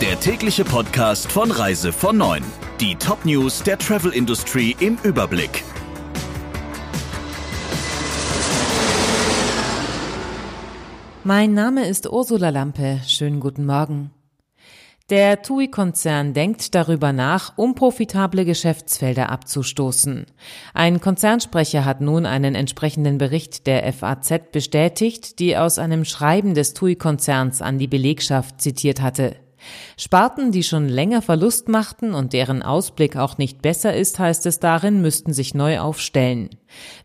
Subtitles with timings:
[0.00, 2.44] der tägliche Podcast von Reise von 9.
[2.80, 5.64] Die Top-News der Travel Industry im Überblick.
[11.24, 13.00] Mein Name ist Ursula Lampe.
[13.08, 14.12] Schönen guten Morgen.
[15.10, 20.26] Der TUI-Konzern denkt darüber nach, unprofitable Geschäftsfelder abzustoßen.
[20.74, 26.74] Ein Konzernsprecher hat nun einen entsprechenden Bericht der FAZ bestätigt, die aus einem Schreiben des
[26.74, 29.34] TUI-Konzerns an die Belegschaft zitiert hatte.
[29.96, 34.60] Sparten, die schon länger Verlust machten und deren Ausblick auch nicht besser ist, heißt es
[34.60, 36.50] darin, müssten sich neu aufstellen.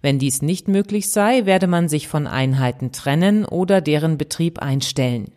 [0.01, 5.31] Wenn dies nicht möglich sei, werde man sich von Einheiten trennen oder deren Betrieb einstellen.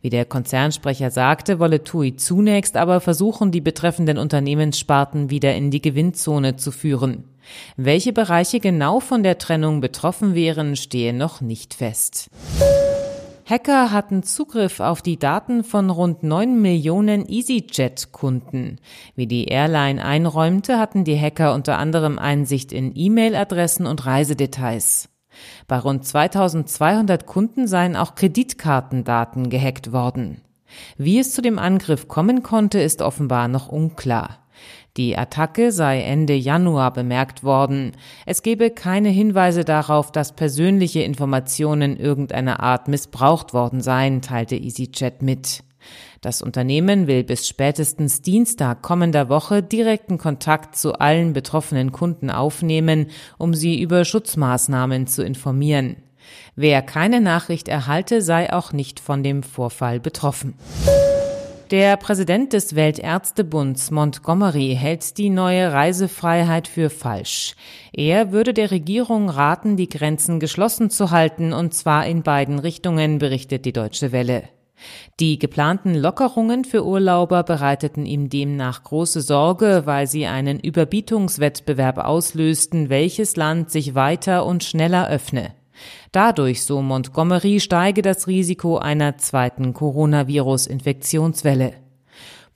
[0.00, 5.82] Wie der Konzernsprecher sagte, wolle TUI zunächst aber versuchen, die betreffenden Unternehmenssparten wieder in die
[5.82, 7.24] Gewinnzone zu führen.
[7.76, 12.28] Welche Bereiche genau von der Trennung betroffen wären, stehe noch nicht fest.
[13.48, 18.80] Hacker hatten Zugriff auf die Daten von rund 9 Millionen EasyJet-Kunden.
[19.14, 25.10] Wie die Airline einräumte, hatten die Hacker unter anderem Einsicht in E-Mail-Adressen und Reisedetails.
[25.68, 30.40] Bei rund 2200 Kunden seien auch Kreditkartendaten gehackt worden.
[30.98, 34.40] Wie es zu dem Angriff kommen konnte, ist offenbar noch unklar.
[34.96, 37.92] Die Attacke sei Ende Januar bemerkt worden.
[38.24, 45.20] Es gebe keine Hinweise darauf, dass persönliche Informationen irgendeiner Art missbraucht worden seien, teilte EasyJet
[45.20, 45.62] mit.
[46.20, 53.08] Das Unternehmen will bis spätestens Dienstag kommender Woche direkten Kontakt zu allen betroffenen Kunden aufnehmen,
[53.38, 55.96] um sie über Schutzmaßnahmen zu informieren.
[56.56, 60.54] Wer keine Nachricht erhalte, sei auch nicht von dem Vorfall betroffen.
[61.72, 67.56] Der Präsident des Weltärztebunds Montgomery hält die neue Reisefreiheit für falsch.
[67.92, 73.18] Er würde der Regierung raten, die Grenzen geschlossen zu halten, und zwar in beiden Richtungen,
[73.18, 74.44] berichtet die Deutsche Welle.
[75.18, 82.90] Die geplanten Lockerungen für Urlauber bereiteten ihm demnach große Sorge, weil sie einen Überbietungswettbewerb auslösten,
[82.90, 85.55] welches Land sich weiter und schneller öffne.
[86.12, 91.86] Dadurch, so Montgomery, steige das Risiko einer zweiten Coronavirus-Infektionswelle.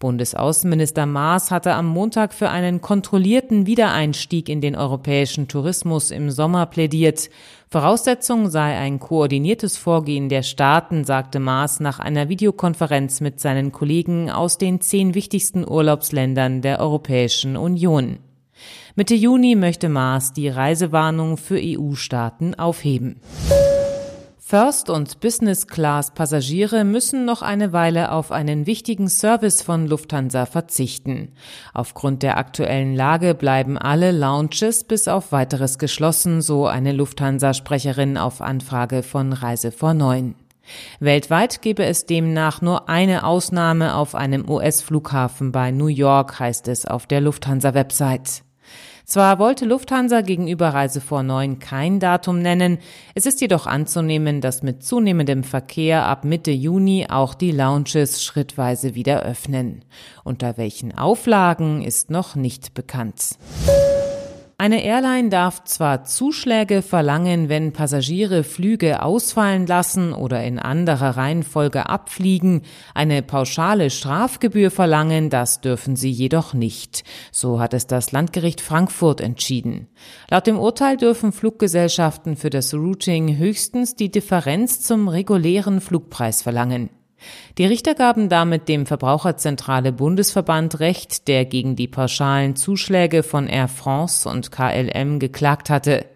[0.00, 6.64] Bundesaußenminister Maas hatte am Montag für einen kontrollierten Wiedereinstieg in den europäischen Tourismus im Sommer
[6.64, 7.28] plädiert.
[7.69, 14.30] Voraussetzung sei ein koordiniertes Vorgehen der Staaten, sagte Maas nach einer Videokonferenz mit seinen Kollegen
[14.30, 18.20] aus den zehn wichtigsten Urlaubsländern der Europäischen Union.
[18.97, 23.21] Mitte Juni möchte Maas die Reisewarnung für EU-Staaten aufheben.
[24.51, 31.28] First- und Business-Class-Passagiere müssen noch eine Weile auf einen wichtigen Service von Lufthansa verzichten.
[31.73, 38.41] Aufgrund der aktuellen Lage bleiben alle Lounges bis auf weiteres geschlossen, so eine Lufthansa-Sprecherin auf
[38.41, 40.34] Anfrage von Reise vor Neun.
[40.99, 46.87] Weltweit gebe es demnach nur eine Ausnahme auf einem US-Flughafen bei New York, heißt es
[46.87, 48.43] auf der Lufthansa-Website.
[49.10, 52.78] Zwar wollte Lufthansa gegenüber Reise vor 9 kein Datum nennen,
[53.16, 58.94] es ist jedoch anzunehmen, dass mit zunehmendem Verkehr ab Mitte Juni auch die Lounges schrittweise
[58.94, 59.84] wieder öffnen.
[60.22, 63.31] Unter welchen Auflagen ist noch nicht bekannt.
[64.60, 71.88] Eine Airline darf zwar Zuschläge verlangen, wenn Passagiere Flüge ausfallen lassen oder in anderer Reihenfolge
[71.88, 72.60] abfliegen,
[72.93, 77.04] eine pauschale Strafgebühr verlangen, das dürfen sie jedoch nicht.
[77.32, 79.88] So hat es das Landgericht Frankfurt entschieden.
[80.31, 86.91] Laut dem Urteil dürfen Fluggesellschaften für das Routing höchstens die Differenz zum regulären Flugpreis verlangen.
[87.58, 93.69] Die Richter gaben damit dem Verbraucherzentrale Bundesverband Recht, der gegen die pauschalen Zuschläge von Air
[93.69, 96.06] France und KLM geklagt hatte.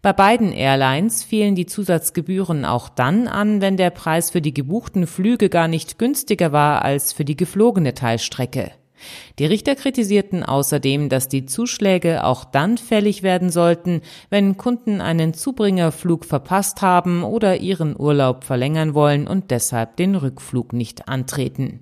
[0.00, 5.06] Bei beiden Airlines fielen die Zusatzgebühren auch dann an, wenn der Preis für die gebuchten
[5.08, 8.70] Flüge gar nicht günstiger war als für die geflogene Teilstrecke.
[9.38, 15.34] Die Richter kritisierten außerdem, dass die Zuschläge auch dann fällig werden sollten, wenn Kunden einen
[15.34, 21.80] Zubringerflug verpasst haben oder ihren Urlaub verlängern wollen und deshalb den Rückflug nicht antreten.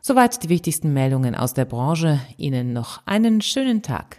[0.00, 2.20] Soweit die wichtigsten Meldungen aus der Branche.
[2.36, 4.18] Ihnen noch einen schönen Tag.